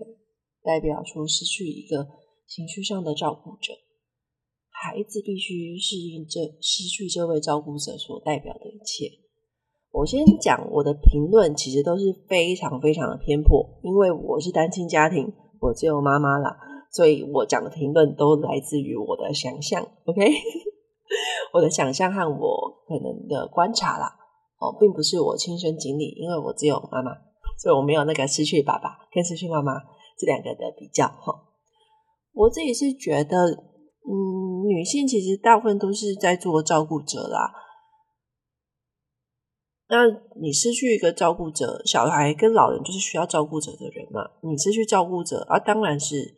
[0.64, 2.08] 代表说失去一个
[2.48, 3.85] 情绪上的照顾者。
[4.86, 9.10] 孩子必须适应这失去这位照顾者所代表的一切。
[9.92, 16.56] 我先讲我的评论，其实都是非常非常的偏颇，因为我是单亲家庭，我只有妈妈啦，
[16.92, 20.22] 所以我讲的评论都来自于我的想象，OK？
[21.54, 24.16] 我的想象和我可能的观察啦，
[24.60, 27.12] 哦，并不是我亲身经历，因为我只有妈妈，
[27.58, 29.82] 所以我没有那个失去爸爸跟失去妈妈
[30.20, 31.34] 这两个的比较哈。
[32.34, 33.64] 我自己是觉得，
[34.08, 37.54] 嗯，女性其实大部分都是在做照顾者啦。
[39.88, 40.06] 那
[40.42, 44.22] 你失去一个照顾者，小孩跟老人就是需要照顾者的人嘛。
[44.42, 46.36] 你失去照顾者，啊，当然是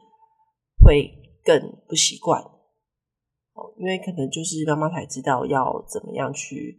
[0.84, 1.12] 会
[1.46, 6.78] 更不习惯哦，因为可能就是妈妈才知道要怎么样去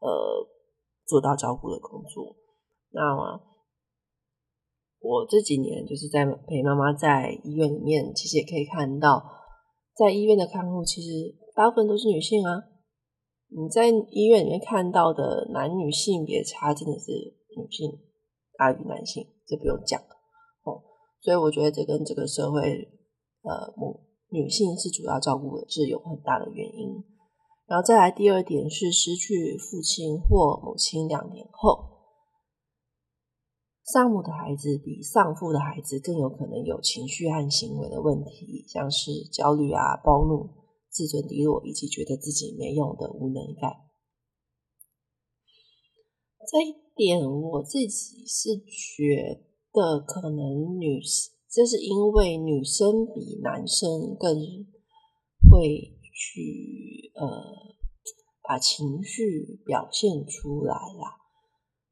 [0.00, 0.46] 呃
[1.06, 2.36] 做到照顾的工作。
[2.90, 3.40] 那么
[5.00, 9.24] 我这几年就是在陪妈妈在医院里面，其实也可以看到，
[9.94, 12.64] 在医院的看护其实大部分都是女性啊。
[13.48, 17.10] 你在医院里面看到的男女性别差，真的是
[17.58, 17.98] 女性
[18.56, 20.00] 大于男性，这不用讲
[20.62, 20.80] 哦。
[21.20, 22.60] 所以我觉得这跟这个社会，
[23.42, 24.00] 呃，母
[24.30, 27.04] 女性是主要照顾的，是有很大的原因。
[27.66, 31.99] 然后再来第二点是失去父亲或母亲两年后，
[33.92, 40.60] 丧母的孩子比丧父的孩子更有可能有情绪和行为的问题，像是焦虑啊、暴怒。
[40.92, 43.70] 自尊低落，以及觉得自己没用的无能感，
[46.50, 49.40] 这一点我自己是觉
[49.72, 51.00] 得可能女，
[51.48, 54.34] 这是因为女生比男生更
[55.48, 57.76] 会去呃
[58.42, 61.19] 把情绪表现出来啦，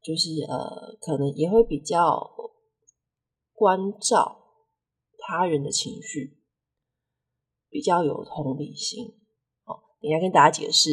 [0.01, 2.31] 就是呃可能也会比较
[3.53, 4.37] 关照
[5.17, 6.37] 他人的情绪。
[7.71, 9.05] 比较有同理心，
[9.65, 10.89] 哦，等一下跟大家解释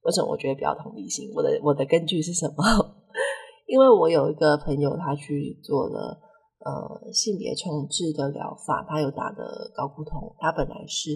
[0.00, 1.30] 为什么我觉得比较同理心。
[1.34, 2.64] 我的我的根据是什么？
[3.68, 6.18] 因为我有一个朋友，他去做了
[6.60, 11.10] 呃性别重置的疗法，他有打的高固酮，他本来是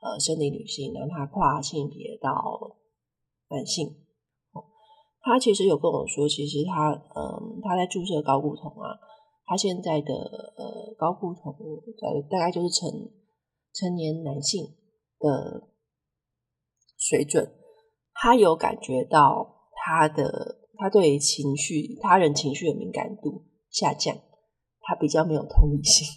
[0.00, 2.78] 呃生理女性，然后他跨性别到
[3.50, 4.05] 男性。
[5.26, 8.94] 他其实有跟我说，其实他嗯、他在注射高固酮啊，
[9.44, 11.52] 他现在的呃高固酮
[11.98, 12.86] 大大概就是成。
[13.78, 14.64] 成年男性
[15.18, 15.68] 的
[16.96, 17.46] 水准，
[18.14, 24.16] 他有感觉到他的他对情绪、他人情绪的敏感度下降，
[24.80, 26.08] 他比较没有同理心，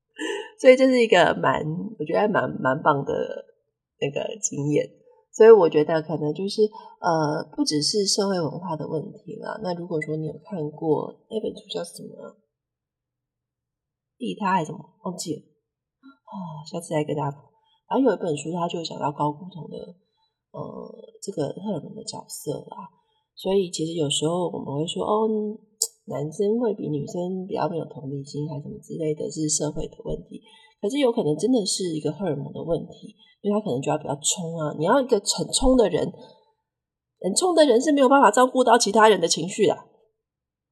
[0.58, 1.62] 所以这是一个蛮
[1.98, 3.12] 我觉得蛮蛮棒的
[4.00, 4.88] 那个经验。
[5.34, 6.62] 所以我觉得可能就是
[7.02, 9.58] 呃，不只是社会文化的问题啦。
[9.62, 12.38] 那如果说你有看过那本书叫什么？
[14.16, 14.78] 利他还是什么？
[15.02, 15.42] 忘记了。
[15.42, 17.36] 啊，下次再跟大家。
[17.90, 19.76] 然后有一本书，他就讲到睾固酮的
[20.54, 20.60] 呃
[21.20, 22.88] 这个荷尔蒙的角色啦。
[23.34, 25.26] 所以其实有时候我们会说，哦，
[26.06, 30.40] 男生会比女生比较没有同理心，还什么之类的，是社会的问题。
[30.80, 34.74] 可是有可能真的是一个荷尔蒙的问题，因为他可能就要比较冲啊。
[34.78, 36.12] 你要一个很冲的人，
[37.20, 39.76] 很冲的人是没有办法照顾到其他人的情绪的，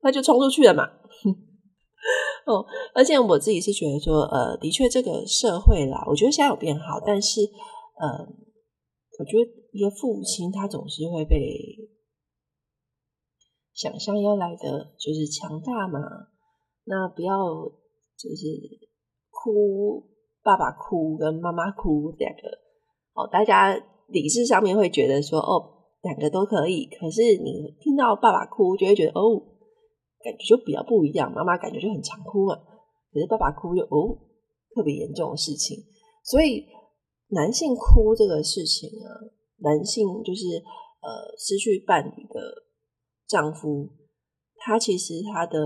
[0.02, 0.84] 那就冲出去了嘛。
[2.44, 8.26] 哦，而且我自己是觉得说，呃，的确这个社会啦，我觉得现在有变好，但是，呃，
[9.20, 11.38] 我觉得一个父亲他总是会被
[13.72, 16.00] 想象要来的就是强大嘛，
[16.84, 17.36] 那不要
[18.18, 18.46] 就是
[19.42, 20.04] 哭，
[20.42, 22.48] 爸爸哭跟妈妈哭两个，
[23.14, 23.74] 哦，大家
[24.08, 29.48] 理智上面会觉得说，哦，两个都可以，可是你听到爸爸哭，就会觉得哦。
[30.24, 32.54] 感觉就比较不一样，妈妈感觉就很常哭嘛，
[33.12, 34.16] 可是爸爸哭就哦，
[34.72, 35.76] 特别严重的事情。
[36.22, 36.64] 所以
[37.30, 39.10] 男性哭这个事情啊，
[39.58, 40.62] 男性就是
[41.02, 42.40] 呃失去伴侣的
[43.26, 43.90] 丈夫，
[44.58, 45.58] 他其实他的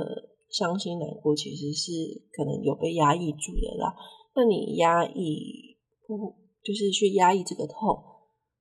[0.50, 1.92] 伤心难过其实是
[2.32, 3.94] 可能有被压抑住的啦。
[4.34, 7.96] 那你压抑不就是去压抑这个痛，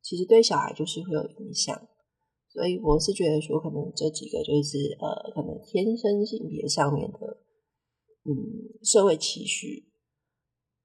[0.01, 1.75] 其实对小孩就是会有影响。
[2.47, 7.17] 所以我是觉得说，可能这几个就是呃，可能天生性别上面的，
[8.23, 8.31] 嗯，
[8.81, 9.83] 社会期许，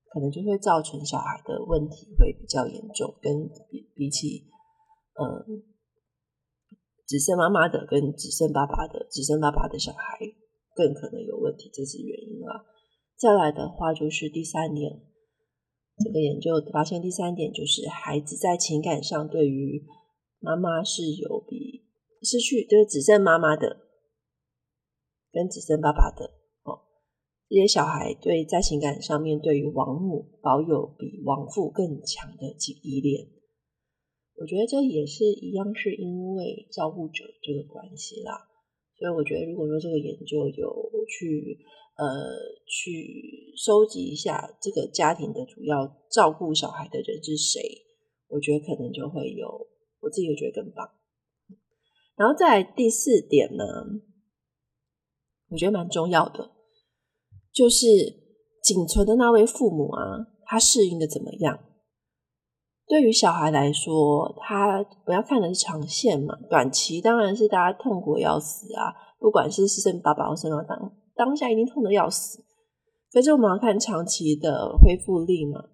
[0.09, 4.49] 可能就会造成小孩的问题会比较严重，跟比比起，
[5.15, 5.63] 嗯，
[7.07, 10.19] 只剩妈妈的跟只剩爸爸的，只剩爸爸的小孩
[10.75, 12.65] 更可能有问题，这是原因啦。
[13.17, 15.03] 再来的话就是第三点，
[15.99, 19.85] 这个研究发现第三点就是孩子在情感上对于
[20.39, 21.85] 妈妈是有比
[22.23, 23.77] 失去，就是只剩妈妈的，
[25.31, 26.33] 跟只剩爸爸的
[26.65, 26.81] 哦，
[27.49, 33.29] 这些小孩对在情感上面对于亡母保有比亡父更强的依恋。
[34.37, 38.49] 我觉得这也是一样，是因为照顾者这个关系啦。
[39.01, 41.57] 所以我觉得，如果说这个研究有去
[41.97, 42.05] 呃
[42.67, 47.63] 去收集一下这个家庭的主要照顾小孩的人是谁，
[48.29, 49.49] 我觉得可能就会有，
[50.01, 50.87] 我自己会觉得更棒。
[52.15, 53.65] 然后再来第四点呢，
[55.49, 56.51] 我觉得蛮重要的，
[57.55, 57.87] 就是
[58.63, 61.70] 仅存的那位父母啊，他适应的怎么样？
[62.91, 72.45] 对于小孩来说，他不要看的是长线嘛，短期当然是大家痛苦要死啊，不管是是生爸爸或生妈当当下一定痛得要死。
[73.13, 75.67] 可是我们要看长期的恢复力嘛，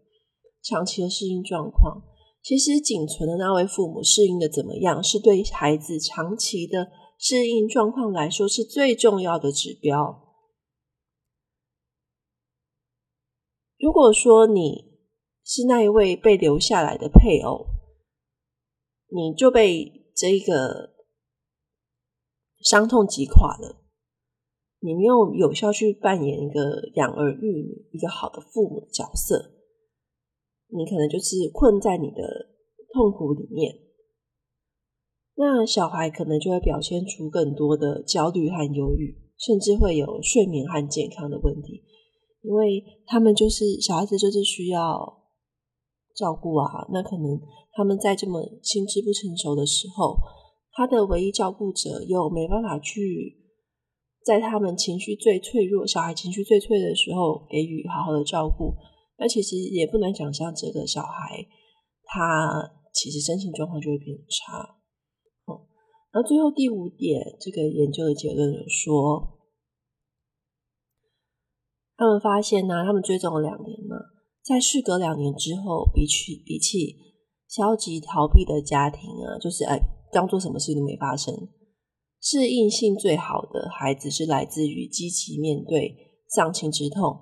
[0.63, 2.03] 长期的适应状况。
[2.43, 6.89] 其实仅存的那位父母适应的怎么样，是对孩子长期的
[7.19, 10.23] 适应状况来说是最重要的指标。
[13.79, 14.86] 如果说你
[15.49, 17.67] 是那一位被留下来的配偶，
[19.09, 20.91] 你就被这个
[22.65, 23.77] 伤痛击垮了。
[24.81, 29.53] 你没有有效去扮演一个养儿育女、一个好的父母的角色，
[30.67, 32.49] 你可能就是困在你的
[32.93, 33.73] 痛苦里面。
[35.37, 41.85] 那小孩可能就会表现出更多的焦虑和忧郁，甚至会有睡眠和健康的问题，
[42.43, 45.16] 因为他们就是小孩子，就是需要。
[46.17, 47.39] 照顾啊，那可能
[47.73, 50.17] 他们在这么心智不成熟的时候，
[50.73, 53.37] 他的唯一照顾者又没办法去
[54.25, 58.75] 在他们情绪最脆弱、小孩情绪最脆弱的时候给予好好的照顾。
[59.19, 61.47] 那其实也不难想象，这个小孩
[62.05, 64.77] 他其实身心状况就会变差。
[65.45, 65.69] 哦，
[66.13, 69.39] 然后最后第五点，这个研究的结论有说，
[71.97, 73.97] 他们发现呢、他们追踪了两年嘛。
[74.47, 76.97] 在事隔两年之后，比起比起
[77.49, 79.77] 消极逃避的家庭啊，就是哎，
[80.13, 81.49] 当做什么事都没发生。
[82.21, 85.97] 适应性最好的孩子是来自于积极面对
[86.29, 87.19] 丧亲之痛，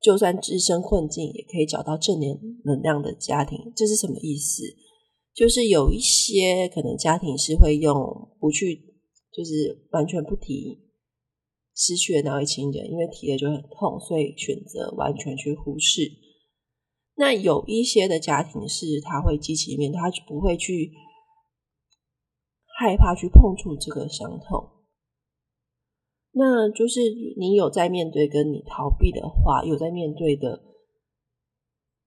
[0.00, 3.72] 就算置身困境，也可以找到正面能量的家庭。
[3.74, 4.62] 这是什么意思？
[5.34, 7.96] 就是有一些可能家庭是会用
[8.38, 8.76] 不去，
[9.32, 10.78] 就是完全不提
[11.74, 16.02] 失去的那位亲人，因为提了就很痛，所以选择完全去忽视。
[17.22, 20.90] 那有一些的家庭是他会积极面，他就不会去
[22.80, 24.82] 害怕去碰触这个伤痛。
[26.32, 26.98] 那就是
[27.38, 30.64] 你有在面对，跟你逃避的话，有在面对的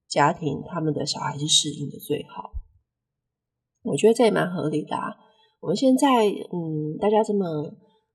[0.10, 2.52] 家庭，他们的小孩是适应的最好。
[3.84, 5.16] 我觉得这也蛮合理的啊。
[5.62, 7.46] 我们现在，嗯，大家这么，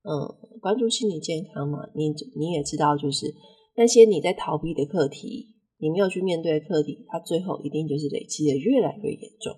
[0.03, 3.33] 嗯，关注心理健康嘛，你你也知道，就是
[3.75, 5.47] 那些你在逃避的课题。
[5.81, 9.57] 你没有去面对课题，它最后一定就是累积的越来越严重，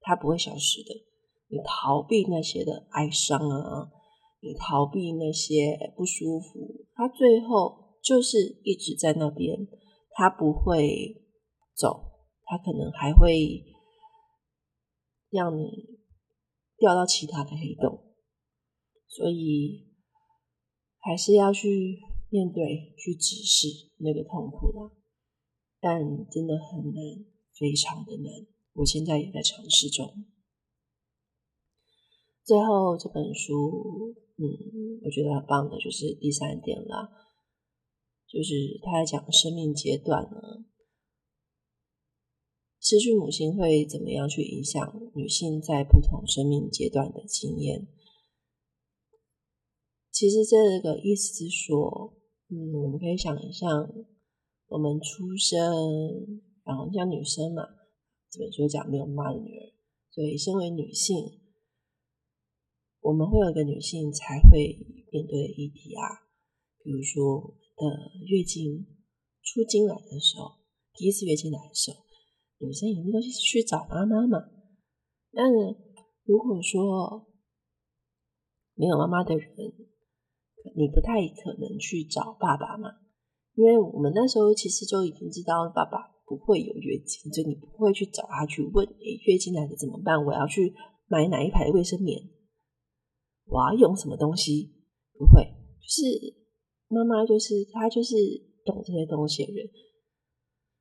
[0.00, 0.94] 它不会消失的。
[1.48, 3.90] 你逃避那些的哀伤啊，
[4.40, 9.68] 你逃避那些不舒服，它最后就是一直在那边，
[10.12, 11.22] 它不会
[11.74, 12.12] 走，
[12.46, 13.62] 它可能还会
[15.28, 15.98] 让你
[16.78, 18.14] 掉到其他的黑洞，
[19.06, 19.86] 所以
[20.98, 21.98] 还是要去
[22.30, 23.68] 面对，去直视
[23.98, 24.96] 那个痛苦啦。
[25.80, 28.46] 但真的很难，非常的难。
[28.74, 30.26] 我现在也在尝试中。
[32.44, 37.10] 最后这本书，嗯，我觉得很棒的，就是第三点啦，
[38.26, 40.64] 就是他在讲生命阶段呢，
[42.80, 47.88] 失去母亲会怎么样去影响女性在不同生命阶段的经验。
[50.10, 52.16] 其实这个意思是说，
[52.48, 53.88] 嗯，我们可以想象。
[54.70, 55.58] 我们出生，
[56.62, 57.66] 然后像女生嘛，
[58.30, 59.74] 这本书讲没有妈的女儿，
[60.12, 61.16] 所以身为女性，
[63.00, 64.78] 我们会有一个女性才会
[65.10, 66.22] 面对的议题啊，
[66.84, 67.84] 比如说的
[68.28, 68.86] 月经
[69.42, 70.60] 初经来的时候，
[70.94, 71.96] 第一次月经来的时候，
[72.58, 74.38] 女生一定都是去找妈妈嘛。
[75.32, 75.76] 但是
[76.22, 77.26] 如果说
[78.74, 79.50] 没有妈妈的人，
[80.76, 83.00] 你不太可能去找爸爸嘛。
[83.54, 90.24] 因为我们那时候其实就已经知道爸爸不会有月经，所以你不会去找他去问，诶，月经来了怎么办？
[90.24, 90.72] 我要去
[91.08, 92.16] 买哪一排卫生棉？
[93.46, 94.70] 我要用什么东西？
[95.18, 96.00] 不会，就是
[96.88, 98.14] 妈妈，就是她，就是
[98.64, 99.66] 懂这些东西的人，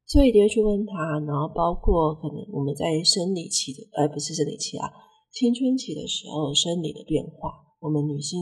[0.06, 1.20] 所以一定会去问他。
[1.26, 4.88] 然后包括可能我们在生理期的，呃，不是生理期啊，
[5.32, 7.52] 青春期的时候生理的变化，
[7.82, 8.40] 我们女性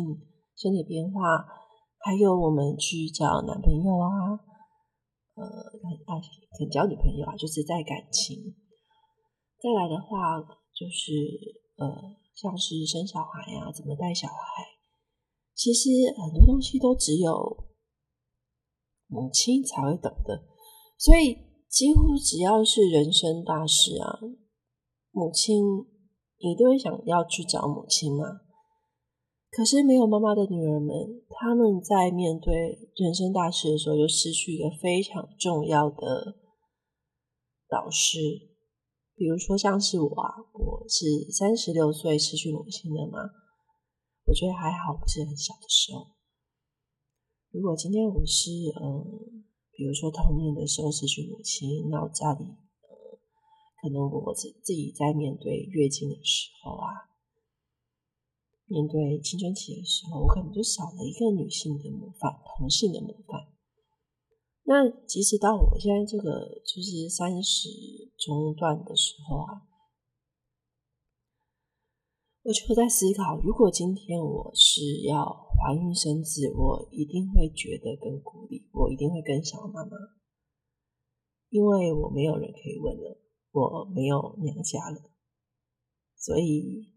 [0.56, 1.22] 生理变化。
[2.08, 4.08] 还有我们去找男朋友啊，
[5.36, 6.22] 呃，很
[6.58, 8.56] 很交女朋友啊，就是在感情。
[9.60, 10.40] 再来的话，
[10.72, 11.12] 就是
[11.76, 14.64] 呃，像是生小孩啊，怎么带小孩，
[15.54, 17.68] 其实很多东西都只有
[19.08, 20.46] 母亲才会懂的。
[20.98, 21.36] 所以
[21.68, 24.18] 几乎只要是人生大事啊，
[25.12, 25.62] 母亲
[26.40, 28.47] 你都会想要去找母亲吗。
[29.50, 36.36] 可是没有妈妈的女儿们，他们在面对人生大事的时候，就失去一个非常重要的
[37.68, 38.20] 导师。
[39.16, 43.18] 比如说，像是我啊，我是三十六岁失去母亲的嘛，
[44.26, 46.08] 我觉得还好，不是很小的时候。
[47.50, 53.18] 如果今天我是嗯，比如说童年的时候失去母亲，那我家里呃，
[53.82, 57.17] 可能我自自己在面对月经的时候啊。
[58.70, 63.48] 面对青春期的时候，我可能就少了一个女性的模范，同性的模范。
[64.64, 67.70] 那即使到我现在这个就是三十
[68.18, 69.64] 中段的时候啊，
[72.44, 79.92] 我就在思考：如果今天我是要怀孕生子，我一定会觉得更鼓励，我一定会更想妈妈，
[81.48, 83.18] 因为我没有人可以问了，
[83.52, 85.10] 我没有娘家了，
[86.18, 86.97] 所以。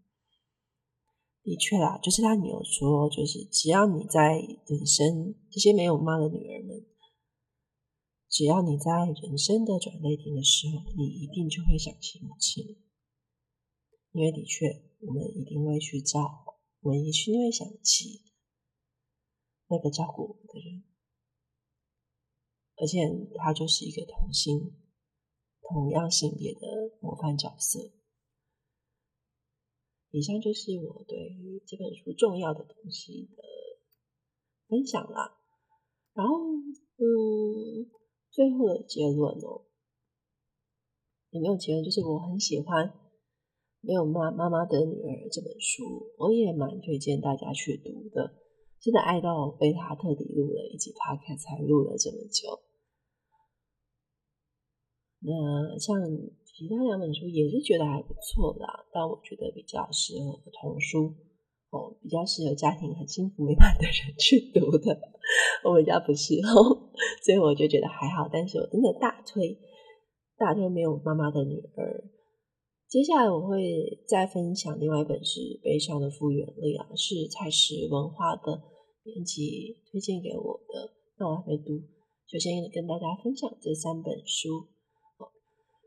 [1.51, 6.87] 的确啦，就是他女儿说，就是只要你在人生这些没有妈的女儿们，
[8.29, 8.87] 只要你在
[9.21, 12.65] 人生的转捩点的时候，你一定就会想起母亲，
[14.13, 16.23] 因为的确，我们一定会去照，
[16.83, 18.23] 我们一定会想起
[19.67, 20.85] 那个照顾我们的人，
[22.77, 23.01] 而且
[23.43, 24.77] 他就是一个同性、
[25.63, 26.61] 同样性别的
[27.01, 27.91] 模范角色。
[30.13, 33.45] 以上就是我对这本书重要的东西的
[34.67, 35.39] 分享啦。
[36.15, 36.35] 然后，
[36.97, 37.87] 嗯，
[38.31, 39.63] 最后的结论哦，
[41.31, 41.85] 有没有结论？
[41.85, 42.89] 就是我很喜欢
[43.81, 48.35] 《没有妈妈妈的女儿》这本书，我也蛮推荐大家去读的。
[48.81, 52.61] 真的爱到被他特地录了一集 podcast 才录了这么久。
[55.21, 55.97] 那像。
[56.61, 60.29] 其他两本书也是觉得还不错啦，但我觉得比较适合
[60.61, 61.09] 童书
[61.73, 64.93] 哦，比较适合家庭很幸福美满的人去读的。
[65.65, 66.61] 我们家不适合，
[67.25, 68.29] 所以我就觉得还好。
[68.31, 69.57] 但是我真的大推
[70.37, 72.05] 大推没有妈妈的女儿。
[72.91, 78.61] 接下来我会再分享另外一本是《悲伤的复原力》啊，是采实文化的
[79.03, 80.93] 编辑推荐给我的。
[81.17, 81.81] 那我还没读，
[82.29, 84.69] 就先跟大家分享这三本书。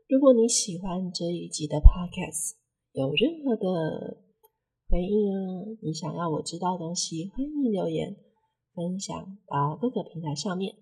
[0.06, 2.52] 如果你喜欢这一集的 podcast，
[2.92, 4.20] 有任何的
[4.86, 8.14] 回应啊，你想要我知道的东西，欢迎留言
[8.74, 9.16] 分享
[9.48, 10.74] 到各个平台上面。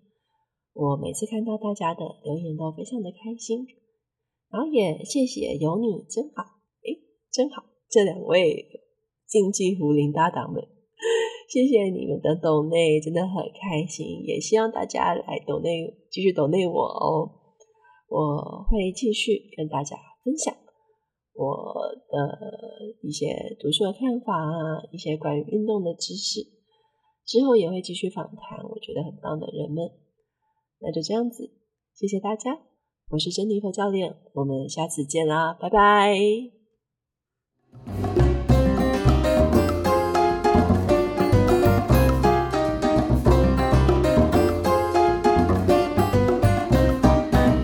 [0.75, 3.65] 我每次看到大家的留言都非常的开心，
[4.51, 6.43] 然后也谢谢有你真好，
[6.83, 6.99] 诶，
[7.31, 8.67] 真好，这两位
[9.29, 10.61] 竞技壶铃搭档们，
[11.49, 17.39] 谢谢你们的抖内，真的很开心，也希望大家来抖内继续抖内我哦。
[18.13, 20.55] 我会继续跟大家分享
[21.33, 21.75] 我
[22.11, 22.39] 的
[23.01, 26.43] 一些读书的看法啊，一些关于运动的知识。
[27.25, 29.91] 之后也会继续访谈我觉得很棒的人们。
[30.81, 31.51] 那就这样子，
[31.95, 32.61] 谢谢大家，
[33.09, 36.15] 我是珍妮佛教练，我们下次见啦，拜拜。